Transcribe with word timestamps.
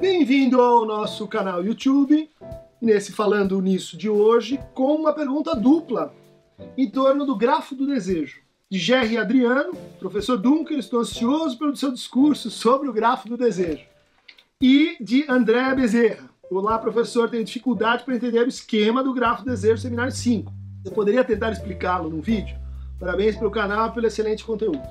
Bem-vindo 0.00 0.60
ao 0.60 0.86
nosso 0.86 1.26
canal 1.26 1.64
YouTube, 1.64 2.30
nesse 2.80 3.10
Falando 3.10 3.60
Nisso 3.60 3.96
de 3.96 4.08
hoje, 4.08 4.60
com 4.72 4.94
uma 4.94 5.12
pergunta 5.12 5.56
dupla 5.56 6.14
em 6.76 6.88
torno 6.88 7.26
do 7.26 7.34
grafo 7.34 7.74
do 7.74 7.84
desejo. 7.84 8.40
De 8.70 8.78
Jerry 8.78 9.18
Adriano, 9.18 9.72
professor 9.98 10.36
Dunker, 10.36 10.78
estou 10.78 11.00
ansioso 11.00 11.58
pelo 11.58 11.74
seu 11.74 11.90
discurso 11.90 12.48
sobre 12.48 12.88
o 12.88 12.92
grafo 12.92 13.28
do 13.28 13.36
desejo. 13.36 13.84
E 14.62 14.96
de 15.00 15.28
André 15.28 15.74
Bezerra. 15.74 16.30
Olá, 16.48 16.78
professor, 16.78 17.28
tenho 17.28 17.42
dificuldade 17.42 18.04
para 18.04 18.14
entender 18.14 18.44
o 18.44 18.48
esquema 18.48 19.02
do 19.02 19.12
grafo 19.12 19.42
do 19.42 19.50
desejo 19.50 19.82
seminário 19.82 20.12
5. 20.12 20.52
Eu 20.84 20.92
poderia 20.92 21.24
tentar 21.24 21.50
explicá-lo 21.50 22.08
num 22.08 22.20
vídeo? 22.20 22.56
Parabéns 23.00 23.34
pelo 23.34 23.50
canal 23.50 23.88
e 23.88 23.92
pelo 23.92 24.06
excelente 24.06 24.44
conteúdo. 24.44 24.82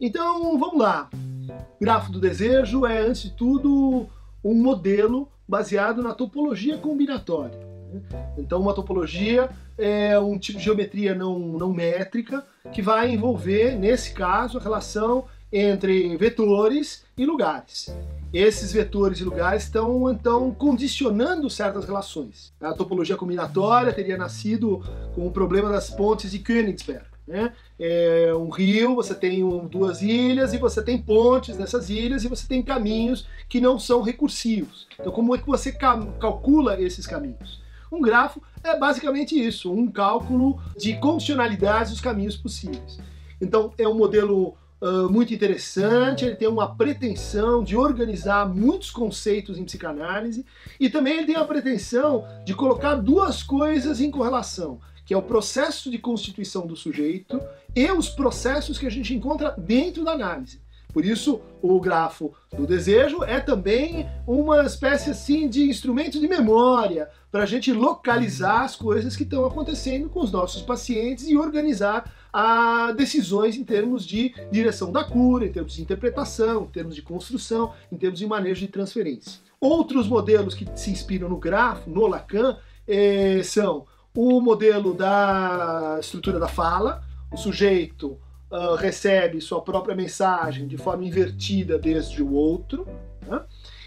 Então, 0.00 0.58
vamos 0.58 0.78
lá. 0.78 1.10
O 1.12 1.84
grafo 1.84 2.10
do 2.10 2.18
desejo 2.18 2.86
é, 2.86 3.00
antes 3.00 3.24
de 3.24 3.30
tudo, 3.32 4.08
um 4.44 4.54
modelo 4.54 5.28
baseado 5.48 6.02
na 6.02 6.12
topologia 6.12 6.76
combinatória. 6.78 7.58
Né? 7.92 8.02
Então, 8.36 8.60
uma 8.60 8.74
topologia 8.74 9.48
é 9.78 10.18
um 10.18 10.38
tipo 10.38 10.58
de 10.58 10.64
geometria 10.64 11.14
não, 11.14 11.38
não 11.38 11.72
métrica 11.72 12.44
que 12.72 12.82
vai 12.82 13.10
envolver, 13.10 13.76
nesse 13.76 14.12
caso, 14.12 14.58
a 14.58 14.60
relação 14.60 15.24
entre 15.52 16.16
vetores 16.16 17.04
e 17.16 17.24
lugares. 17.24 17.94
Esses 18.32 18.72
vetores 18.72 19.20
e 19.20 19.24
lugares 19.24 19.62
estão, 19.62 20.10
então, 20.10 20.52
condicionando 20.52 21.48
certas 21.48 21.84
relações. 21.84 22.52
A 22.60 22.72
topologia 22.72 23.16
combinatória 23.16 23.92
teria 23.92 24.16
nascido 24.16 24.82
com 25.14 25.26
o 25.26 25.30
problema 25.30 25.70
das 25.70 25.88
pontes 25.90 26.32
de 26.32 26.40
Königsberg. 26.40 27.13
Né? 27.26 27.52
É 27.78 28.34
um 28.34 28.50
rio, 28.50 28.94
você 28.94 29.14
tem 29.14 29.42
um, 29.42 29.66
duas 29.66 30.02
ilhas 30.02 30.52
e 30.52 30.58
você 30.58 30.82
tem 30.82 31.00
pontes 31.00 31.56
nessas 31.56 31.88
ilhas 31.88 32.22
e 32.22 32.28
você 32.28 32.46
tem 32.46 32.62
caminhos 32.62 33.26
que 33.48 33.60
não 33.60 33.78
são 33.78 34.02
recursivos. 34.02 34.86
Então, 35.00 35.12
como 35.12 35.34
é 35.34 35.38
que 35.38 35.46
você 35.46 35.72
calcula 35.72 36.80
esses 36.80 37.06
caminhos? 37.06 37.62
Um 37.90 38.00
grafo 38.00 38.42
é 38.62 38.78
basicamente 38.78 39.38
isso, 39.38 39.72
um 39.72 39.90
cálculo 39.90 40.60
de 40.76 40.96
condicionalidades 40.98 41.92
dos 41.92 42.00
caminhos 42.00 42.36
possíveis. 42.36 42.98
Então, 43.40 43.72
é 43.78 43.88
um 43.88 43.94
modelo 43.94 44.56
uh, 44.80 45.08
muito 45.10 45.32
interessante, 45.32 46.24
ele 46.24 46.36
tem 46.36 46.48
uma 46.48 46.74
pretensão 46.74 47.64
de 47.64 47.76
organizar 47.76 48.46
muitos 48.48 48.90
conceitos 48.90 49.58
em 49.58 49.64
psicanálise 49.64 50.44
e 50.78 50.90
também 50.90 51.18
ele 51.18 51.26
tem 51.26 51.36
a 51.36 51.44
pretensão 51.44 52.26
de 52.44 52.54
colocar 52.54 52.96
duas 52.96 53.42
coisas 53.42 54.00
em 54.00 54.10
correlação 54.10 54.78
que 55.04 55.14
é 55.14 55.16
o 55.16 55.22
processo 55.22 55.90
de 55.90 55.98
constituição 55.98 56.66
do 56.66 56.76
sujeito 56.76 57.40
e 57.74 57.90
os 57.90 58.08
processos 58.08 58.78
que 58.78 58.86
a 58.86 58.90
gente 58.90 59.14
encontra 59.14 59.50
dentro 59.52 60.04
da 60.04 60.12
análise. 60.12 60.64
Por 60.94 61.04
isso, 61.04 61.40
o 61.60 61.80
grafo 61.80 62.32
do 62.56 62.68
desejo 62.68 63.24
é 63.24 63.40
também 63.40 64.08
uma 64.28 64.62
espécie 64.62 65.10
assim 65.10 65.48
de 65.48 65.68
instrumento 65.68 66.20
de 66.20 66.28
memória 66.28 67.08
para 67.32 67.42
a 67.42 67.46
gente 67.46 67.72
localizar 67.72 68.62
as 68.62 68.76
coisas 68.76 69.16
que 69.16 69.24
estão 69.24 69.44
acontecendo 69.44 70.08
com 70.08 70.20
os 70.20 70.30
nossos 70.30 70.62
pacientes 70.62 71.28
e 71.28 71.36
organizar 71.36 72.08
a 72.32 72.92
decisões 72.92 73.56
em 73.56 73.64
termos 73.64 74.06
de 74.06 74.32
direção 74.52 74.92
da 74.92 75.02
cura, 75.02 75.44
em 75.44 75.50
termos 75.50 75.74
de 75.74 75.82
interpretação, 75.82 76.62
em 76.62 76.68
termos 76.68 76.94
de 76.94 77.02
construção, 77.02 77.72
em 77.90 77.96
termos 77.96 78.20
de 78.20 78.26
manejo 78.26 78.60
de 78.60 78.68
transferência. 78.68 79.40
Outros 79.60 80.06
modelos 80.06 80.54
que 80.54 80.64
se 80.76 80.92
inspiram 80.92 81.28
no 81.28 81.38
grafo, 81.38 81.90
no 81.90 82.06
Lacan, 82.06 82.56
eh, 82.86 83.40
são 83.42 83.84
o 84.16 84.40
modelo 84.40 84.94
da 84.94 85.96
estrutura 86.00 86.38
da 86.38 86.46
fala, 86.46 87.02
o 87.32 87.36
sujeito 87.36 88.18
uh, 88.50 88.76
recebe 88.76 89.40
sua 89.40 89.60
própria 89.60 89.94
mensagem 89.94 90.68
de 90.68 90.76
forma 90.76 91.04
invertida 91.04 91.78
desde 91.78 92.22
o 92.22 92.32
outro? 92.32 92.86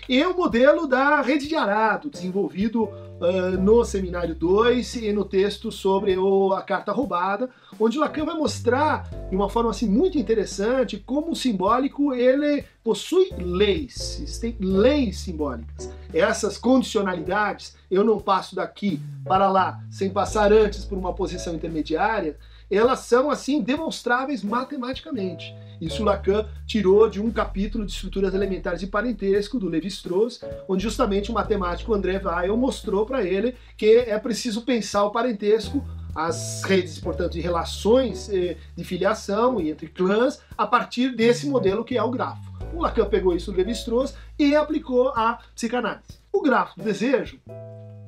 E 0.07 0.23
o 0.25 0.35
modelo 0.35 0.87
da 0.87 1.21
rede 1.21 1.47
de 1.47 1.55
arado, 1.55 2.09
desenvolvido 2.09 2.83
uh, 2.83 3.57
no 3.59 3.83
seminário 3.83 4.33
2 4.33 4.95
e 4.95 5.11
no 5.11 5.25
texto 5.25 5.71
sobre 5.71 6.17
o, 6.17 6.53
a 6.53 6.61
carta 6.61 6.91
roubada, 6.91 7.49
onde 7.79 7.97
Lacan 7.97 8.25
vai 8.25 8.35
mostrar 8.35 9.09
de 9.29 9.35
uma 9.35 9.49
forma 9.49 9.69
assim 9.69 9.87
muito 9.87 10.17
interessante 10.17 10.97
como 10.97 11.31
o 11.31 11.35
simbólico 11.35 12.13
ele 12.13 12.63
possui 12.83 13.29
leis, 13.37 14.19
existem 14.21 14.55
leis 14.59 15.19
simbólicas. 15.19 15.91
Essas 16.13 16.57
condicionalidades, 16.57 17.75
eu 17.91 18.03
não 18.03 18.19
passo 18.19 18.55
daqui 18.55 19.01
para 19.25 19.49
lá 19.49 19.81
sem 19.89 20.09
passar 20.09 20.53
antes 20.53 20.85
por 20.85 20.97
uma 20.97 21.13
posição 21.13 21.53
intermediária, 21.53 22.37
elas 22.69 22.99
são 22.99 23.29
assim 23.29 23.61
demonstráveis 23.61 24.43
matematicamente. 24.43 25.55
Isso 25.79 26.03
Lacan 26.03 26.47
tirou 26.65 27.07
de 27.07 27.21
um 27.21 27.31
capítulo 27.31 27.85
de 27.85 27.91
estruturas 27.91 28.33
elementares 28.33 28.79
de 28.79 28.87
parentesco 28.87 29.59
do 29.59 29.69
Levi-Strauss, 29.69 30.41
onde 30.67 30.83
justamente 30.83 31.29
o 31.29 31.33
matemático 31.33 31.93
André 31.93 32.19
Weil 32.19 32.57
mostrou 32.57 33.05
para 33.05 33.23
ele 33.23 33.55
que 33.77 33.85
é 33.85 34.17
preciso 34.17 34.63
pensar 34.63 35.03
o 35.03 35.11
parentesco 35.11 35.83
as 36.15 36.63
redes, 36.63 36.97
portanto, 36.97 37.33
de 37.33 37.41
relações 37.41 38.27
eh, 38.29 38.57
de 38.75 38.83
filiação 38.83 39.61
e 39.61 39.69
entre 39.69 39.87
clãs 39.87 40.41
a 40.57 40.65
partir 40.65 41.15
desse 41.15 41.47
modelo 41.47 41.85
que 41.85 41.95
é 41.95 42.01
o 42.01 42.09
grafo. 42.09 42.41
O 42.73 42.81
Lacan 42.81 43.05
pegou 43.05 43.35
isso 43.35 43.51
do 43.51 43.57
Levi-Strauss 43.57 44.15
e 44.39 44.55
aplicou 44.55 45.09
à 45.09 45.37
psicanálise. 45.53 46.19
O 46.33 46.41
grafo 46.41 46.75
do 46.75 46.83
desejo, 46.83 47.39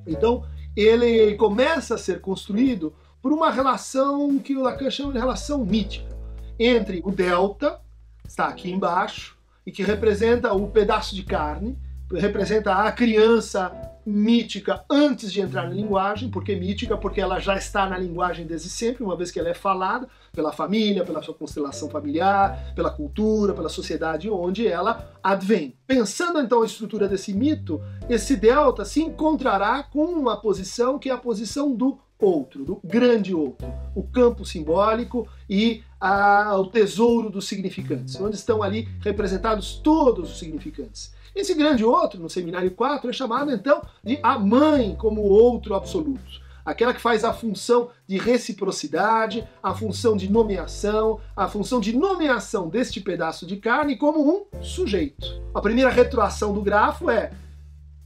então, 0.08 0.44
ele 0.76 1.36
começa 1.36 1.96
a 1.96 1.98
ser 1.98 2.20
construído 2.20 2.94
por 3.22 3.32
uma 3.32 3.52
relação 3.52 4.40
que 4.40 4.56
o 4.56 4.62
Lacan 4.62 4.90
chama 4.90 5.14
de 5.14 5.20
relação 5.20 5.66
mítica 5.66 6.18
entre 6.58 7.02
o 7.06 7.12
delta, 7.12 7.80
está 8.28 8.48
aqui 8.48 8.72
embaixo, 8.72 9.38
e 9.66 9.72
que 9.72 9.84
representa 9.84 10.54
o 10.54 10.68
pedaço 10.68 11.16
de 11.16 11.24
carne, 11.24 11.78
representa 12.12 12.74
a 12.74 12.92
criança 12.92 13.72
mítica 14.06 14.84
antes 14.90 15.32
de 15.32 15.42
entrar 15.42 15.68
na 15.68 15.76
linguagem, 15.76 16.30
porque 16.30 16.56
mítica 16.56 16.98
porque 16.98 17.22
ela 17.22 17.40
já 17.40 17.56
está 17.56 17.88
na 17.88 17.98
linguagem 17.98 18.48
desde 18.48 18.70
sempre, 18.70 19.04
uma 19.04 19.16
vez 19.16 19.30
que 19.30 19.40
ela 19.40 19.50
é 19.50 19.54
falada 19.54 20.08
pela 20.32 20.52
família, 20.52 21.06
pela 21.06 21.22
sua 21.22 21.36
constelação 21.36 21.90
familiar, 21.90 22.74
pela 22.76 22.90
cultura, 22.90 23.54
pela 23.54 23.70
sociedade 23.70 24.30
onde 24.30 24.68
ela 24.68 25.12
advém. 25.22 25.78
Pensando 25.86 26.40
então 26.40 26.64
a 26.64 26.66
estrutura 26.66 27.08
desse 27.08 27.34
mito, 27.34 27.80
esse 28.10 28.36
delta 28.36 28.84
se 28.84 29.02
encontrará 29.02 29.84
com 29.84 30.06
uma 30.06 30.38
posição 30.38 30.98
que 30.98 31.10
é 31.10 31.14
a 31.14 31.18
posição 31.18 31.76
do 31.76 32.00
outro, 32.20 32.66
do 32.66 32.82
grande 32.84 33.34
outro, 33.34 33.72
o 33.96 34.04
campo 34.04 34.46
simbólico 34.46 35.28
e 35.50 35.82
a, 36.00 36.56
o 36.58 36.68
tesouro 36.68 37.30
dos 37.30 37.48
significantes, 37.48 38.20
onde 38.20 38.36
estão 38.36 38.62
ali 38.62 38.90
representados 39.00 39.76
todos 39.76 40.32
os 40.32 40.40
significantes. 40.40 41.14
Esse 41.34 41.54
grande 41.54 41.86
outro, 41.86 42.20
no 42.20 42.30
seminário 42.30 42.72
4, 42.72 43.10
é 43.10 43.14
chamado 43.14 43.52
então 43.52 43.82
de 44.04 44.20
a 44.22 44.38
mãe 44.38 44.96
como 44.96 45.22
outro 45.22 45.74
absoluto. 45.74 46.50
Aquela 46.66 46.94
que 46.94 47.02
faz 47.02 47.24
a 47.24 47.34
função 47.34 47.90
de 48.06 48.18
reciprocidade, 48.18 49.48
a 49.64 49.74
função 49.74 50.16
de 50.16 50.30
nomeação, 50.30 51.20
a 51.36 51.48
função 51.48 51.80
de 51.80 51.96
nomeação 51.96 52.68
deste 52.68 53.00
pedaço 53.00 53.46
de 53.46 53.58
carne 53.58 53.96
como 53.96 54.20
um 54.22 54.64
sujeito. 54.64 55.42
A 55.54 55.62
primeira 55.62 55.90
retroação 55.90 56.54
do 56.54 56.62
grafo 56.62 57.10
é 57.10 57.32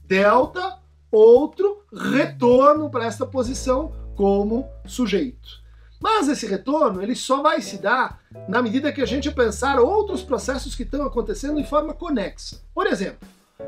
delta, 0.06 0.78
outro, 1.10 1.82
retorno 1.92 2.88
para 2.88 3.06
esta 3.06 3.26
posição 3.26 3.92
como 4.16 4.68
sujeito. 4.86 5.62
Mas 6.00 6.28
esse 6.28 6.46
retorno 6.46 7.02
ele 7.02 7.14
só 7.14 7.40
vai 7.40 7.62
se 7.62 7.78
dar 7.78 8.20
na 8.48 8.60
medida 8.60 8.92
que 8.92 9.00
a 9.00 9.06
gente 9.06 9.30
pensar 9.30 9.80
outros 9.80 10.22
processos 10.22 10.74
que 10.74 10.82
estão 10.82 11.06
acontecendo 11.06 11.58
em 11.58 11.64
forma 11.64 11.94
conexa. 11.94 12.60
Por 12.74 12.86
exemplo, 12.86 13.26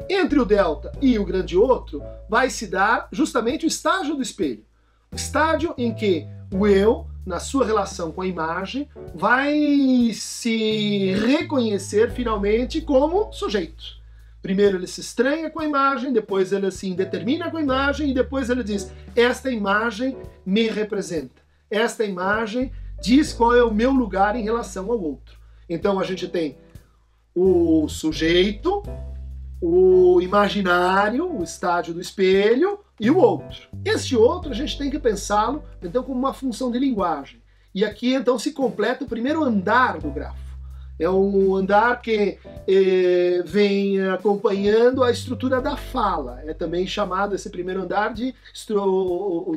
entre 0.08 0.38
o 0.38 0.44
delta 0.44 0.92
e 1.00 1.18
o 1.18 1.24
grande 1.24 1.56
outro 1.56 2.02
vai 2.28 2.50
se 2.50 2.66
dar 2.66 3.08
justamente 3.10 3.64
o 3.64 3.68
estágio 3.68 4.16
do 4.16 4.22
espelho. 4.22 4.64
O 5.12 5.16
estágio 5.16 5.72
em 5.78 5.94
que 5.94 6.26
o 6.52 6.66
eu, 6.66 7.06
na 7.24 7.40
sua 7.40 7.64
relação 7.64 8.12
com 8.12 8.20
a 8.20 8.26
imagem, 8.26 8.88
vai 9.14 10.12
se 10.12 11.12
reconhecer 11.14 12.12
finalmente 12.12 12.81
como 12.81 13.32
sujeito. 13.32 13.96
Primeiro 14.46 14.76
ele 14.76 14.87
se 14.87 15.00
estranha 15.00 15.50
com 15.50 15.58
a 15.58 15.64
imagem, 15.64 16.12
depois 16.12 16.52
ele 16.52 16.70
se 16.70 16.88
indetermina 16.88 17.50
com 17.50 17.56
a 17.56 17.60
imagem 17.60 18.10
e 18.10 18.14
depois 18.14 18.48
ele 18.48 18.62
diz: 18.62 18.93
Esta 19.16 19.50
imagem 19.50 20.16
me 20.46 20.69
representa. 20.69 21.43
Esta 21.69 22.04
imagem 22.04 22.70
diz 23.02 23.32
qual 23.32 23.56
é 23.56 23.64
o 23.64 23.75
meu 23.75 23.90
lugar 23.90 24.37
em 24.37 24.44
relação 24.44 24.88
ao 24.88 25.02
outro. 25.02 25.37
Então 25.69 25.98
a 25.98 26.04
gente 26.04 26.28
tem 26.28 26.56
o 27.34 27.88
sujeito, 27.88 28.84
o 29.60 30.20
imaginário, 30.20 31.28
o 31.28 31.42
estádio 31.42 31.92
do 31.92 32.00
espelho 32.00 32.78
e 33.00 33.10
o 33.10 33.19
outro. 33.19 33.69
Este 33.84 34.16
outro 34.16 34.52
a 34.52 34.54
gente 34.54 34.78
tem 34.78 34.88
que 34.88 35.00
pensá-lo 35.00 35.64
então 35.82 36.04
como 36.04 36.20
uma 36.20 36.32
função 36.32 36.70
de 36.70 36.78
linguagem. 36.78 37.42
E 37.75 37.84
aqui 37.84 38.14
então 38.14 38.38
se 38.38 38.52
completa 38.52 39.02
o 39.02 39.08
primeiro 39.08 39.42
andar 39.42 39.99
do 39.99 40.08
grafo. 40.08 40.45
É 40.98 41.08
um 41.10 41.54
andar 41.54 42.00
que 42.00 42.38
eh, 42.66 43.43
vem 43.44 44.00
acompanhando 44.08 45.04
a 45.04 45.10
estrutura 45.10 45.60
da 45.60 45.76
fala. 45.76 46.40
É 46.46 46.54
também 46.54 46.87
chamado 46.87 47.34
esse 47.34 47.50
primeiro 47.50 47.82
andar 47.82 48.14
de, 48.14 48.34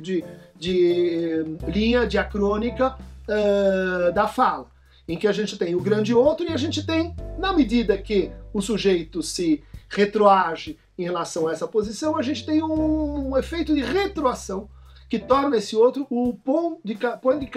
de, 0.02 0.24
de 0.58 1.46
linha 1.68 2.06
diacrônica 2.06 2.98
uh, 3.30 4.12
da 4.12 4.28
fala, 4.28 4.68
em 5.08 5.18
que 5.18 5.28
a 5.28 5.32
gente 5.32 5.58
tem 5.58 5.76
o 5.76 5.82
grande 5.82 6.14
outro 6.14 6.46
e 6.46 6.52
a 6.52 6.58
gente 6.58 6.86
tem, 6.86 7.16
na 7.38 7.54
medida 7.54 7.98
que 7.98 8.32
o 8.54 8.62
sujeito 8.62 9.24
se 9.24 9.64
retroage 9.88 10.78
em 10.98 11.04
relação 11.04 11.48
a 11.48 11.54
essa 11.54 11.68
posição, 11.68 12.18
a 12.18 12.22
gente 12.22 12.46
tem 12.46 12.62
um, 12.62 13.30
um 13.30 13.38
efeito 13.38 13.74
de 13.74 13.82
retroação 13.82 14.70
que 15.10 15.18
torna 15.18 15.58
esse 15.58 15.76
outro 15.76 16.06
o 16.10 16.34
ponto 16.34 16.80
de, 16.84 16.98
point 17.22 17.40
de. 17.40 17.50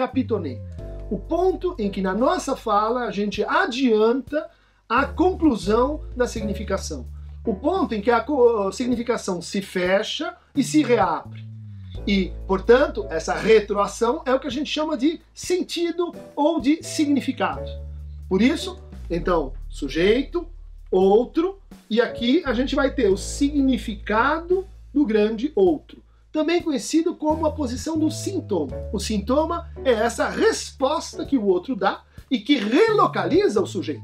O 1.13 1.19
ponto 1.19 1.75
em 1.77 1.91
que 1.91 2.01
na 2.01 2.15
nossa 2.15 2.55
fala 2.55 3.01
a 3.01 3.11
gente 3.11 3.43
adianta 3.43 4.49
a 4.89 5.05
conclusão 5.05 6.01
da 6.17 6.25
significação. 6.25 7.05
O 7.45 7.53
ponto 7.53 7.93
em 7.93 8.01
que 8.01 8.09
a 8.09 8.25
significação 8.71 9.39
se 9.39 9.61
fecha 9.61 10.35
e 10.55 10.63
se 10.63 10.81
reabre. 10.81 11.47
E, 12.07 12.33
portanto, 12.47 13.05
essa 13.11 13.35
retroação 13.35 14.23
é 14.25 14.33
o 14.33 14.39
que 14.39 14.47
a 14.47 14.49
gente 14.49 14.71
chama 14.71 14.97
de 14.97 15.21
sentido 15.35 16.15
ou 16.35 16.59
de 16.59 16.81
significado. 16.81 17.69
Por 18.27 18.41
isso, 18.41 18.79
então, 19.07 19.53
sujeito, 19.69 20.47
outro, 20.89 21.59
e 21.91 22.01
aqui 22.01 22.41
a 22.43 22.55
gente 22.55 22.73
vai 22.73 22.89
ter 22.89 23.09
o 23.09 23.17
significado 23.17 24.65
do 24.91 25.05
grande 25.05 25.51
outro, 25.53 26.01
também 26.33 26.63
conhecido 26.63 27.15
como 27.15 27.45
a 27.45 27.51
posição 27.51 27.97
do 27.97 28.09
sintoma. 28.09 28.75
O 28.91 28.99
sintoma 28.99 29.69
é 29.85 29.91
essa 29.91 30.27
resposta 30.27 31.25
que 31.25 31.37
o 31.37 31.45
outro 31.45 31.75
dá 31.75 32.01
e 32.29 32.39
que 32.39 32.57
relocaliza 32.57 33.61
o 33.61 33.67
sujeito. 33.67 34.01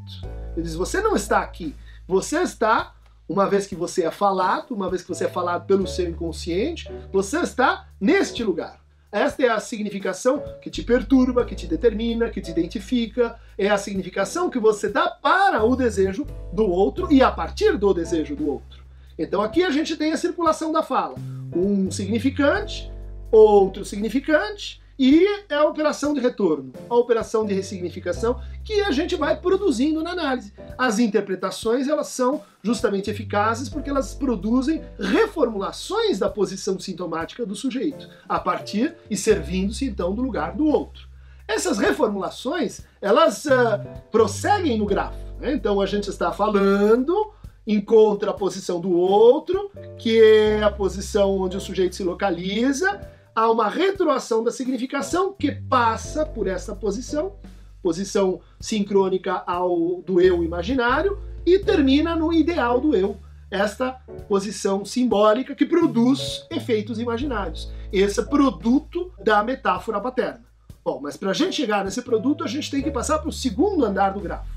Ele 0.56 0.62
diz: 0.62 0.76
você 0.76 1.02
não 1.02 1.16
está 1.16 1.40
aqui, 1.40 1.76
você 2.08 2.44
está, 2.44 2.94
uma 3.28 3.50
vez 3.50 3.66
que 3.66 3.76
você 3.76 4.04
é 4.06 4.12
falado, 4.12 4.76
uma 4.76 4.90
vez 4.90 5.02
que 5.02 5.10
você 5.10 5.26
é 5.26 5.30
falado 5.30 5.66
pelo 5.66 5.88
seu 5.88 6.08
inconsciente, 6.08 6.90
você 7.12 7.40
está 7.40 7.88
neste 8.00 8.44
lugar. 8.44 8.80
Esta 9.12 9.44
é 9.44 9.50
a 9.50 9.60
significação 9.60 10.44
que 10.62 10.70
te 10.70 10.84
perturba, 10.84 11.44
que 11.44 11.56
te 11.56 11.66
determina, 11.66 12.30
que 12.30 12.40
te 12.40 12.52
identifica, 12.52 13.40
é 13.58 13.68
a 13.68 13.78
significação 13.78 14.52
que 14.52 14.60
você 14.60 14.88
dá 14.88 15.10
para 15.10 15.64
o 15.64 15.76
desejo 15.76 16.28
do 16.54 16.70
outro 16.70 17.12
e 17.12 17.24
a 17.24 17.32
partir 17.32 17.76
do 17.76 17.92
desejo 17.92 18.36
do 18.36 18.48
outro. 18.48 18.84
Então 19.18 19.42
aqui 19.42 19.64
a 19.64 19.72
gente 19.72 19.98
tem 19.98 20.12
a 20.12 20.18
circulação 20.18 20.72
da 20.72 20.84
fala. 20.84 21.16
Um 21.56 21.90
significante, 21.90 22.92
outro 23.32 23.84
significante, 23.86 24.82
e 25.00 25.26
é 25.48 25.56
a 25.56 25.64
operação 25.64 26.14
de 26.14 26.20
retorno, 26.20 26.74
a 26.90 26.96
operação 26.96 27.46
de 27.46 27.54
ressignificação 27.54 28.42
que 28.66 28.82
a 28.82 28.92
gente 28.92 29.16
vai 29.16 29.40
produzindo 29.40 30.04
na 30.04 30.12
análise. 30.12 30.52
As 30.78 31.00
interpretações 31.00 31.88
elas 31.88 32.08
são 32.08 32.44
justamente 32.62 33.10
eficazes 33.10 33.70
porque 33.70 33.90
elas 33.90 34.14
produzem 34.14 34.84
reformulações 35.00 36.20
da 36.20 36.30
posição 36.30 36.78
sintomática 36.78 37.46
do 37.46 37.56
sujeito, 37.56 38.10
a 38.28 38.42
partir 38.42 38.94
e 39.10 39.16
servindo-se 39.16 39.86
então 39.86 40.14
do 40.14 40.22
lugar 40.22 40.54
do 40.54 40.66
outro. 40.66 41.08
Essas 41.48 41.78
reformulações 41.78 42.82
elas 43.02 43.46
uh, 43.46 43.82
prosseguem 44.12 44.78
no 44.78 44.86
grafo. 44.86 45.18
Né? 45.40 45.54
Então 45.54 45.80
a 45.80 45.86
gente 45.86 46.10
está 46.10 46.34
falando 46.34 47.32
encontra 47.72 48.32
a 48.32 48.34
posição 48.34 48.82
do 48.82 48.92
outro, 48.92 49.72
que 49.96 50.20
é 50.20 50.64
a 50.64 50.72
posição 50.72 51.38
onde 51.38 51.56
o 51.56 51.62
sujeito 51.62 51.96
se 51.96 52.04
localiza, 52.04 53.00
há 53.36 53.50
uma 53.52 53.70
retroação 53.70 54.44
da 54.44 54.52
significação 54.52 55.34
que 55.34 55.52
passa 55.52 56.26
por 56.26 56.48
essa 56.48 56.76
posição, 56.76 57.36
posição 57.80 58.42
sincrônica 58.60 59.44
ao 59.46 60.02
do 60.02 60.20
eu 60.20 60.44
imaginário, 60.44 61.20
e 61.46 61.60
termina 61.60 62.16
no 62.16 62.34
ideal 62.34 62.82
do 62.82 62.96
eu, 62.96 63.18
esta 63.52 63.92
posição 64.28 64.84
simbólica 64.84 65.54
que 65.54 65.66
produz 65.66 66.48
efeitos 66.50 67.00
imaginários. 67.00 67.72
Esse 67.94 68.24
produto 68.24 69.12
da 69.24 69.44
metáfora 69.44 70.02
paterna. 70.02 70.44
Bom, 70.84 71.00
mas 71.02 71.16
para 71.16 71.30
a 71.30 71.34
gente 71.34 71.56
chegar 71.56 71.86
nesse 71.86 72.02
produto, 72.02 72.44
a 72.44 72.48
gente 72.48 72.72
tem 72.72 72.82
que 72.82 72.90
passar 72.90 73.20
para 73.20 73.30
o 73.30 73.34
segundo 73.34 73.86
andar 73.86 74.10
do 74.10 74.20
grafo. 74.20 74.50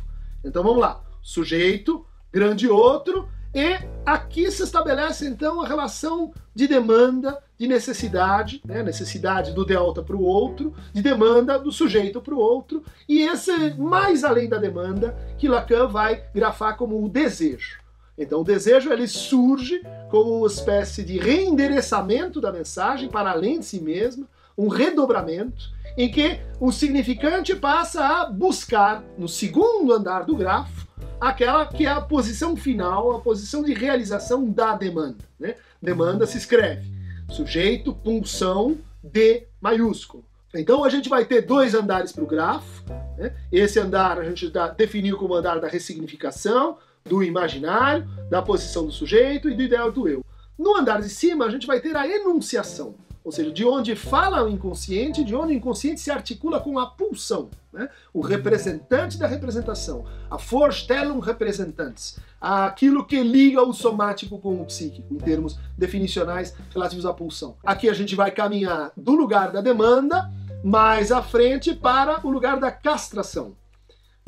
Então 0.43 0.62
vamos 0.62 0.81
lá. 0.81 1.03
Sujeito, 1.23 2.06
grande 2.32 2.69
outro, 2.69 3.29
e 3.55 3.79
aqui 4.06 4.50
se 4.50 4.62
estabelece 4.62 5.26
então 5.26 5.61
a 5.61 5.69
relação 5.69 6.32
de 6.55 6.67
demanda, 6.67 7.38
de 7.58 7.69
necessidade, 7.69 8.62
né? 8.64 8.82
necessidade 8.82 9.52
do 9.52 9.64
delta 9.64 10.02
para 10.02 10.17
o 10.17 10.23
outro, 10.23 10.75
de 10.93 11.02
demanda 11.02 11.58
do 11.58 11.70
sujeito 11.70 12.20
para 12.20 12.34
o 12.34 12.38
outro, 12.38 12.82
e 13.06 13.20
esse 13.23 13.75
mais 13.75 14.25
além 14.25 14.49
da 14.49 14.56
demanda 14.56 15.14
que 15.37 15.49
Lacan 15.49 15.87
vai 15.87 16.25
grafar 16.34 16.76
como 16.79 17.05
o 17.05 17.08
desejo. 17.08 17.81
Então 18.17 18.40
o 18.40 18.44
desejo 18.44 18.90
ele 18.90 19.06
surge 19.06 19.82
como 20.11 20.38
uma 20.38 20.46
espécie 20.46 21.02
de 21.02 21.19
reendereçamento 21.19 22.40
da 22.40 22.52
mensagem 22.52 23.08
para 23.08 23.31
além 23.31 23.61
de 23.61 23.67
si 23.67 23.81
mesma, 23.81 24.26
um 24.56 24.69
redobramento, 24.69 25.70
em 25.96 26.11
que 26.11 26.40
o 26.58 26.73
significante 26.73 27.55
passa 27.55 28.05
a 28.05 28.26
buscar 28.26 29.02
no 29.19 29.28
segundo 29.28 29.93
andar 29.93 30.25
do 30.25 30.37
grafo 30.37 30.87
aquela 31.22 31.64
que 31.64 31.86
é 31.86 31.88
a 31.88 32.00
posição 32.00 32.56
final, 32.56 33.12
a 33.12 33.20
posição 33.20 33.62
de 33.62 33.72
realização 33.72 34.44
da 34.50 34.74
demanda. 34.74 35.24
Né? 35.38 35.54
Demanda 35.80 36.26
se 36.26 36.36
escreve 36.36 36.90
sujeito, 37.30 37.94
punção, 37.94 38.76
D 39.02 39.46
maiúsculo. 39.60 40.24
Então 40.54 40.84
a 40.84 40.90
gente 40.90 41.08
vai 41.08 41.24
ter 41.24 41.42
dois 41.42 41.74
andares 41.74 42.12
para 42.12 42.24
o 42.24 42.26
grafo. 42.26 42.82
Né? 43.16 43.34
Esse 43.50 43.78
andar 43.78 44.19
a 44.19 44.24
gente 44.24 44.52
definiu 44.76 45.16
como 45.16 45.34
andar 45.34 45.60
da 45.60 45.69
ressignificação, 45.69 46.76
do 47.04 47.22
imaginário, 47.22 48.06
da 48.28 48.42
posição 48.42 48.84
do 48.84 48.92
sujeito 48.92 49.48
e 49.48 49.54
do 49.54 49.62
ideal 49.62 49.90
do 49.90 50.06
eu. 50.06 50.25
No 50.58 50.76
andar 50.76 51.00
de 51.00 51.08
cima 51.08 51.46
a 51.46 51.50
gente 51.50 51.66
vai 51.66 51.80
ter 51.80 51.96
a 51.96 52.06
enunciação 52.06 52.96
ou 53.24 53.30
seja, 53.30 53.50
de 53.50 53.64
onde 53.64 53.94
fala 53.94 54.44
o 54.44 54.48
inconsciente, 54.48 55.22
de 55.24 55.34
onde 55.34 55.52
o 55.52 55.56
inconsciente 55.56 56.00
se 56.00 56.10
articula 56.10 56.60
com 56.60 56.78
a 56.78 56.86
pulsão, 56.86 57.50
né? 57.72 57.88
o 58.12 58.20
representante 58.20 59.19
da 59.19 59.26
representação, 59.26 60.04
a 60.30 60.36
Vorstellung 60.36 61.20
representantes, 61.20 62.19
aquilo 62.40 63.06
que 63.06 63.22
liga 63.22 63.62
o 63.62 63.72
somático 63.72 64.38
com 64.38 64.60
o 64.60 64.64
psíquico, 64.64 65.14
em 65.14 65.19
termos 65.19 65.58
definicionais 65.78 66.54
relativos 66.72 67.06
à 67.06 67.12
pulsão. 67.12 67.56
Aqui 67.64 67.88
a 67.88 67.94
gente 67.94 68.16
vai 68.16 68.30
caminhar 68.30 68.92
do 68.96 69.12
lugar 69.12 69.52
da 69.52 69.60
demanda 69.60 70.30
mais 70.64 71.10
à 71.10 71.22
frente 71.22 71.75
para 71.75 72.25
o 72.26 72.30
lugar 72.30 72.58
da 72.58 72.70
castração 72.70 73.56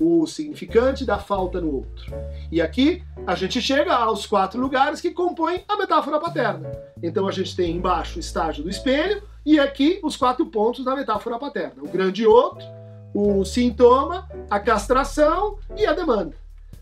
o 0.00 0.26
significante 0.26 1.04
da 1.04 1.18
falta 1.18 1.60
no 1.60 1.76
outro. 1.76 2.12
E 2.50 2.60
aqui 2.60 3.02
a 3.26 3.34
gente 3.34 3.60
chega 3.60 3.94
aos 3.94 4.26
quatro 4.26 4.60
lugares 4.60 5.00
que 5.00 5.10
compõem 5.10 5.64
a 5.68 5.76
metáfora 5.76 6.18
paterna. 6.18 6.72
Então 7.02 7.28
a 7.28 7.32
gente 7.32 7.54
tem 7.54 7.76
embaixo 7.76 8.16
o 8.16 8.20
estágio 8.20 8.64
do 8.64 8.70
espelho 8.70 9.22
e 9.46 9.58
aqui 9.58 10.00
os 10.02 10.16
quatro 10.16 10.46
pontos 10.46 10.84
da 10.84 10.96
metáfora 10.96 11.38
paterna: 11.38 11.82
o 11.82 11.88
grande 11.88 12.26
outro, 12.26 12.66
o 13.14 13.44
sintoma, 13.44 14.28
a 14.50 14.58
castração 14.58 15.58
e 15.76 15.86
a 15.86 15.92
demanda. 15.92 16.34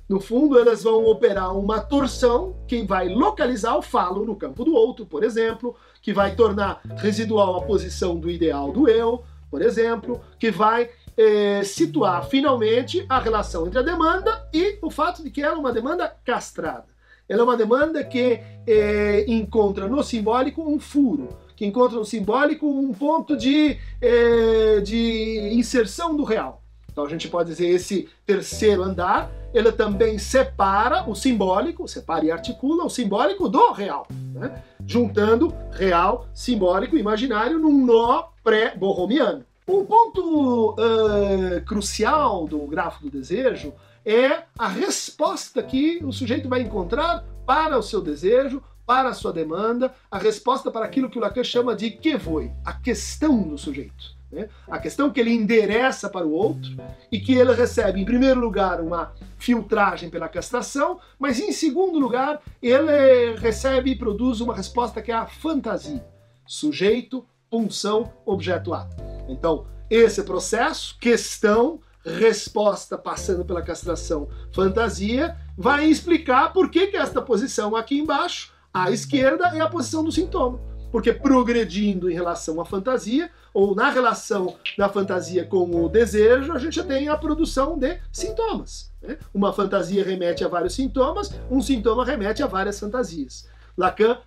No 0.08 0.20
fundo, 0.20 0.58
elas 0.58 0.82
vão 0.82 1.06
operar 1.06 1.56
uma 1.56 1.80
torção 1.80 2.54
que 2.66 2.82
vai 2.82 3.08
localizar 3.08 3.76
o 3.76 3.82
falo 3.82 4.26
no 4.26 4.36
campo 4.36 4.64
do 4.64 4.74
outro, 4.74 5.06
por 5.06 5.24
exemplo, 5.24 5.74
que 6.02 6.12
vai 6.12 6.34
tornar 6.34 6.82
residual 6.98 7.56
a 7.56 7.62
posição 7.62 8.18
do 8.18 8.30
ideal 8.30 8.72
do 8.72 8.88
eu, 8.88 9.22
por 9.50 9.62
exemplo, 9.62 10.20
que 10.38 10.50
vai 10.50 10.90
é, 11.16 11.62
situar 11.64 12.26
finalmente 12.26 13.04
a 13.08 13.18
relação 13.18 13.66
entre 13.66 13.78
a 13.78 13.82
demanda 13.82 14.48
e 14.52 14.78
o 14.82 14.90
fato 14.90 15.22
de 15.22 15.30
que 15.30 15.42
ela 15.42 15.56
é 15.56 15.58
uma 15.58 15.72
demanda 15.72 16.14
castrada. 16.24 16.86
Ela 17.28 17.40
é 17.40 17.44
uma 17.44 17.56
demanda 17.56 18.02
que 18.04 18.40
é, 18.66 19.24
encontra 19.28 19.88
no 19.88 20.02
simbólico 20.02 20.62
um 20.62 20.78
furo, 20.78 21.28
que 21.56 21.64
encontra 21.64 21.98
no 21.98 22.04
simbólico 22.04 22.66
um 22.66 22.92
ponto 22.92 23.36
de, 23.36 23.78
é, 24.00 24.80
de 24.80 25.50
inserção 25.54 26.16
do 26.16 26.24
real. 26.24 26.62
Então 26.90 27.04
a 27.04 27.08
gente 27.08 27.28
pode 27.28 27.48
dizer 27.48 27.68
esse 27.68 28.06
terceiro 28.26 28.82
andar, 28.82 29.30
ele 29.54 29.72
também 29.72 30.18
separa 30.18 31.08
o 31.08 31.14
simbólico, 31.14 31.88
separa 31.88 32.24
e 32.24 32.30
articula 32.30 32.84
o 32.84 32.90
simbólico 32.90 33.48
do 33.48 33.72
real, 33.72 34.06
né? 34.34 34.62
juntando 34.86 35.54
real, 35.70 36.26
simbólico 36.34 36.96
e 36.96 37.00
imaginário 37.00 37.58
num 37.58 37.84
nó 37.86 38.24
pré-borromiano. 38.44 39.44
Um 39.66 39.84
ponto 39.84 40.72
uh, 40.72 41.64
crucial 41.64 42.46
do 42.46 42.58
grafo 42.66 43.02
do 43.02 43.10
desejo 43.10 43.72
é 44.04 44.42
a 44.58 44.66
resposta 44.66 45.62
que 45.62 46.00
o 46.04 46.12
sujeito 46.12 46.48
vai 46.48 46.62
encontrar 46.62 47.24
para 47.46 47.78
o 47.78 47.82
seu 47.82 48.00
desejo, 48.00 48.62
para 48.84 49.10
a 49.10 49.14
sua 49.14 49.32
demanda, 49.32 49.94
a 50.10 50.18
resposta 50.18 50.70
para 50.70 50.84
aquilo 50.84 51.08
que 51.08 51.18
o 51.18 51.20
Lacan 51.20 51.44
chama 51.44 51.76
de 51.76 51.90
que 51.90 52.18
foi, 52.18 52.50
a 52.64 52.72
questão 52.72 53.40
do 53.42 53.56
sujeito. 53.56 54.16
Né? 54.32 54.48
A 54.68 54.78
questão 54.78 55.10
que 55.10 55.20
ele 55.20 55.32
endereça 55.32 56.08
para 56.08 56.26
o 56.26 56.32
outro 56.32 56.72
e 57.10 57.20
que 57.20 57.32
ele 57.34 57.54
recebe, 57.54 58.00
em 58.00 58.04
primeiro 58.04 58.40
lugar, 58.40 58.80
uma 58.80 59.12
filtragem 59.38 60.10
pela 60.10 60.28
castração, 60.28 60.98
mas 61.18 61.38
em 61.38 61.52
segundo 61.52 61.98
lugar, 61.98 62.40
ele 62.60 63.36
recebe 63.36 63.92
e 63.92 63.96
produz 63.96 64.40
uma 64.40 64.54
resposta 64.54 65.00
que 65.00 65.12
é 65.12 65.14
a 65.14 65.26
fantasia. 65.26 66.04
Sujeito, 66.46 67.24
punção, 67.48 68.12
objeto 68.26 68.74
A. 68.74 68.88
Então, 69.28 69.66
esse 69.88 70.22
processo, 70.22 70.96
questão, 70.98 71.80
resposta 72.04 72.98
passando 72.98 73.44
pela 73.44 73.62
castração, 73.62 74.28
fantasia, 74.52 75.36
vai 75.56 75.86
explicar 75.86 76.52
por 76.52 76.70
que, 76.70 76.88
que 76.88 76.96
esta 76.96 77.22
posição 77.22 77.76
aqui 77.76 77.98
embaixo, 77.98 78.52
à 78.72 78.90
esquerda, 78.90 79.48
é 79.48 79.60
a 79.60 79.68
posição 79.68 80.02
do 80.02 80.10
sintoma. 80.10 80.60
Porque 80.90 81.12
progredindo 81.12 82.10
em 82.10 82.14
relação 82.14 82.60
à 82.60 82.64
fantasia, 82.64 83.30
ou 83.54 83.74
na 83.74 83.90
relação 83.90 84.56
da 84.76 84.88
fantasia 84.88 85.44
com 85.44 85.84
o 85.84 85.88
desejo, 85.88 86.52
a 86.52 86.58
gente 86.58 86.82
tem 86.82 87.08
a 87.08 87.16
produção 87.16 87.78
de 87.78 87.98
sintomas. 88.10 88.92
Né? 89.00 89.18
Uma 89.32 89.52
fantasia 89.52 90.04
remete 90.04 90.44
a 90.44 90.48
vários 90.48 90.74
sintomas, 90.74 91.34
um 91.50 91.60
sintoma 91.60 92.04
remete 92.04 92.42
a 92.42 92.46
várias 92.46 92.78
fantasias. 92.78 93.48
Lacan 93.76 94.18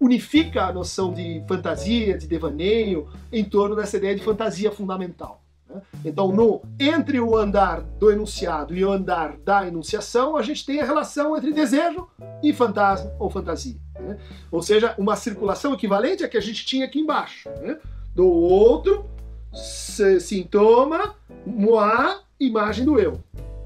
unifica 0.00 0.66
a 0.66 0.72
noção 0.72 1.12
de 1.12 1.42
fantasia, 1.48 2.16
de 2.16 2.26
devaneio, 2.26 3.08
em 3.32 3.44
torno 3.44 3.74
dessa 3.74 3.96
ideia 3.96 4.14
de 4.14 4.22
fantasia 4.22 4.70
fundamental. 4.70 5.42
Né? 5.68 5.82
Então, 6.04 6.32
no, 6.32 6.62
entre 6.78 7.20
o 7.20 7.36
andar 7.36 7.82
do 7.82 8.10
enunciado 8.10 8.74
e 8.74 8.84
o 8.84 8.90
andar 8.90 9.36
da 9.38 9.66
enunciação, 9.66 10.36
a 10.36 10.42
gente 10.42 10.64
tem 10.64 10.80
a 10.80 10.84
relação 10.84 11.36
entre 11.36 11.52
desejo 11.52 12.08
e 12.42 12.52
fantasma 12.52 13.12
ou 13.18 13.28
fantasia. 13.28 13.76
Né? 13.98 14.18
Ou 14.50 14.62
seja, 14.62 14.94
uma 14.96 15.16
circulação 15.16 15.74
equivalente 15.74 16.24
à 16.24 16.28
que 16.28 16.36
a 16.36 16.42
gente 16.42 16.64
tinha 16.64 16.84
aqui 16.84 17.00
embaixo. 17.00 17.48
Né? 17.60 17.78
Do 18.14 18.26
outro, 18.26 19.04
sintoma, 20.20 21.14
moi, 21.44 22.18
imagem 22.38 22.84
do 22.84 22.98
eu. 22.98 23.20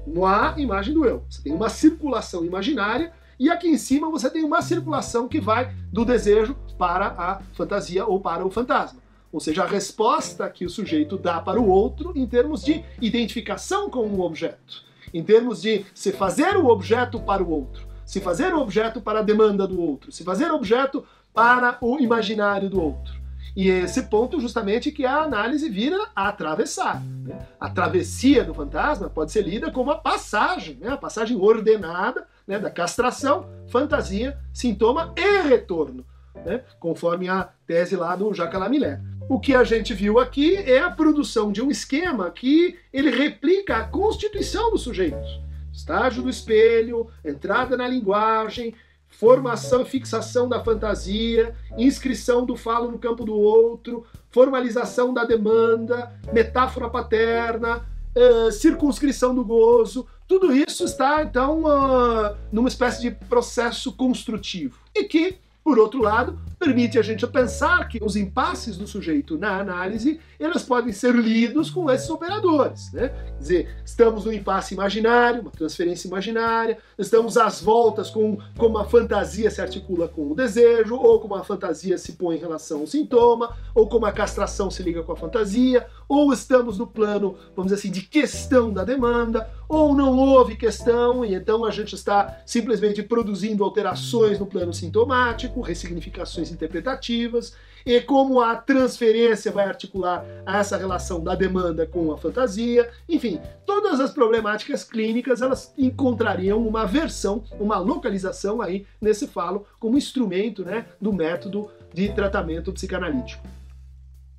Moi, 0.05 0.53
imagem 0.57 0.93
do 0.93 1.05
eu. 1.05 1.23
Você 1.29 1.43
tem 1.43 1.53
uma 1.53 1.69
circulação 1.69 2.43
imaginária 2.43 3.13
e 3.43 3.49
aqui 3.49 3.67
em 3.67 3.77
cima 3.77 4.09
você 4.09 4.29
tem 4.29 4.41
uma 4.45 4.61
circulação 4.61 5.27
que 5.27 5.41
vai 5.41 5.75
do 5.91 6.05
desejo 6.05 6.55
para 6.77 7.07
a 7.07 7.41
fantasia 7.51 8.05
ou 8.05 8.17
para 8.17 8.47
o 8.47 8.49
fantasma. 8.49 9.01
Ou 9.33 9.39
seja, 9.41 9.63
a 9.63 9.67
resposta 9.67 10.49
que 10.49 10.65
o 10.65 10.69
sujeito 10.69 11.17
dá 11.17 11.41
para 11.41 11.59
o 11.59 11.67
outro 11.67 12.13
em 12.15 12.25
termos 12.25 12.63
de 12.63 12.85
identificação 13.01 13.89
com 13.89 14.07
o 14.07 14.21
objeto, 14.21 14.85
em 15.13 15.21
termos 15.21 15.61
de 15.61 15.85
se 15.93 16.13
fazer 16.13 16.55
o 16.55 16.67
objeto 16.67 17.19
para 17.19 17.43
o 17.43 17.49
outro, 17.49 17.85
se 18.05 18.21
fazer 18.21 18.53
o 18.53 18.61
objeto 18.61 19.01
para 19.01 19.19
a 19.19 19.23
demanda 19.23 19.67
do 19.67 19.81
outro, 19.81 20.09
se 20.09 20.23
fazer 20.23 20.49
o 20.49 20.55
objeto 20.55 21.03
para 21.33 21.77
o 21.81 21.99
imaginário 21.99 22.69
do 22.69 22.81
outro. 22.81 23.22
E 23.55 23.69
esse 23.69 24.03
ponto 24.03 24.39
justamente 24.39 24.91
que 24.91 25.05
a 25.05 25.21
análise 25.21 25.69
vira 25.69 25.97
a 26.15 26.27
atravessar. 26.29 27.03
Né? 27.03 27.47
A 27.59 27.69
travessia 27.69 28.43
do 28.43 28.53
fantasma 28.53 29.09
pode 29.09 29.31
ser 29.31 29.43
lida 29.43 29.71
como 29.71 29.91
a 29.91 29.97
passagem, 29.97 30.77
né? 30.81 30.89
a 30.89 30.97
passagem 30.97 31.37
ordenada 31.37 32.27
né? 32.47 32.57
da 32.57 32.71
castração, 32.71 33.47
fantasia, 33.67 34.37
sintoma 34.51 35.13
e 35.15 35.41
retorno, 35.47 36.05
né? 36.45 36.63
conforme 36.79 37.29
a 37.29 37.49
tese 37.67 37.95
lá 37.95 38.15
do 38.15 38.33
Jacques 38.33 38.59
Lamillet. 38.59 38.99
O 39.29 39.39
que 39.39 39.55
a 39.55 39.63
gente 39.63 39.93
viu 39.93 40.19
aqui 40.19 40.55
é 40.55 40.79
a 40.79 40.91
produção 40.91 41.51
de 41.51 41.61
um 41.61 41.71
esquema 41.71 42.29
que 42.31 42.77
ele 42.91 43.09
replica 43.09 43.77
a 43.77 43.83
constituição 43.83 44.71
do 44.71 44.77
sujeito. 44.77 45.43
Estágio 45.71 46.21
do 46.21 46.29
espelho, 46.29 47.07
entrada 47.23 47.77
na 47.77 47.87
linguagem, 47.87 48.75
formação 49.19 49.81
e 49.81 49.85
fixação 49.85 50.49
da 50.49 50.63
fantasia, 50.63 51.55
inscrição 51.77 52.45
do 52.45 52.55
falo 52.55 52.91
no 52.91 52.99
campo 52.99 53.23
do 53.23 53.33
outro, 53.33 54.05
formalização 54.29 55.13
da 55.13 55.23
demanda, 55.23 56.11
metáfora 56.31 56.89
paterna, 56.89 57.85
uh, 58.15 58.51
circunscrição 58.51 59.33
do 59.33 59.45
gozo, 59.45 60.07
tudo 60.27 60.51
isso 60.51 60.83
está 60.83 61.23
então 61.23 61.63
uh, 61.63 62.35
numa 62.51 62.67
espécie 62.67 63.01
de 63.01 63.11
processo 63.11 63.91
construtivo. 63.93 64.79
E 64.95 65.03
que 65.03 65.37
por 65.63 65.79
outro 65.79 66.01
lado, 66.01 66.37
permite 66.59 66.99
a 66.99 67.01
gente 67.01 67.25
pensar 67.27 67.87
que 67.87 67.99
os 68.03 68.15
impasses 68.15 68.77
do 68.77 68.87
sujeito 68.87 69.37
na 69.37 69.59
análise, 69.59 70.19
eles 70.39 70.63
podem 70.63 70.91
ser 70.91 71.13
lidos 71.15 71.69
com 71.69 71.89
esses 71.89 72.09
operadores. 72.09 72.91
Né? 72.91 73.09
Quer 73.09 73.37
dizer, 73.39 73.75
estamos 73.85 74.25
no 74.25 74.33
impasse 74.33 74.73
imaginário, 74.73 75.41
uma 75.41 75.51
transferência 75.51 76.07
imaginária, 76.07 76.77
estamos 76.97 77.37
às 77.37 77.61
voltas 77.61 78.09
com 78.09 78.37
como 78.57 78.77
a 78.77 78.85
fantasia 78.85 79.49
se 79.49 79.61
articula 79.61 80.07
com 80.07 80.31
o 80.31 80.35
desejo, 80.35 80.95
ou 80.95 81.19
como 81.19 81.35
a 81.35 81.43
fantasia 81.43 81.97
se 81.97 82.13
põe 82.13 82.35
em 82.35 82.39
relação 82.39 82.81
ao 82.81 82.87
sintoma, 82.87 83.55
ou 83.73 83.87
como 83.87 84.05
a 84.05 84.11
castração 84.11 84.69
se 84.69 84.83
liga 84.83 85.03
com 85.03 85.11
a 85.11 85.17
fantasia, 85.17 85.85
ou 86.13 86.31
estamos 86.31 86.77
no 86.77 86.85
plano, 86.85 87.35
vamos 87.55 87.71
dizer 87.71 87.79
assim, 87.79 87.91
de 87.91 88.03
questão 88.03 88.71
da 88.71 88.83
demanda, 88.83 89.49
ou 89.67 89.95
não 89.95 90.17
houve 90.17 90.55
questão 90.55 91.25
e 91.25 91.33
então 91.33 91.65
a 91.65 91.71
gente 91.71 91.95
está 91.95 92.41
simplesmente 92.45 93.01
produzindo 93.01 93.63
alterações 93.63 94.39
no 94.39 94.45
plano 94.45 94.73
sintomático, 94.73 95.61
ressignificações 95.61 96.51
interpretativas, 96.51 97.55
e 97.85 97.99
como 97.99 98.39
a 98.39 98.55
transferência 98.55 99.51
vai 99.51 99.65
articular 99.65 100.25
essa 100.45 100.77
relação 100.77 101.21
da 101.21 101.35
demanda 101.35 101.85
com 101.85 102.11
a 102.11 102.17
fantasia, 102.17 102.89
enfim, 103.09 103.41
todas 103.65 103.99
as 103.99 104.11
problemáticas 104.11 104.83
clínicas 104.83 105.41
elas 105.41 105.73
encontrariam 105.77 106.65
uma 106.65 106.85
versão, 106.85 107.43
uma 107.59 107.77
localização 107.77 108.61
aí 108.61 108.85
nesse 109.01 109.27
falo 109.27 109.65
como 109.79 109.97
instrumento 109.97 110.63
né, 110.63 110.85
do 111.01 111.11
método 111.11 111.69
de 111.93 112.09
tratamento 112.09 112.71
psicanalítico. 112.71 113.45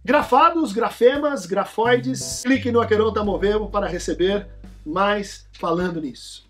Grafados, 0.06 0.70
grafemas, 0.70 1.46
grafoides, 1.46 2.42
clique 2.44 2.70
no 2.70 2.82
Aqueronta 2.82 3.24
Movemo 3.24 3.70
para 3.70 3.86
receber 3.86 4.46
mais 4.84 5.48
falando 5.58 5.98
nisso. 5.98 6.46